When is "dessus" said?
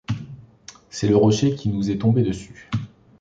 2.23-2.71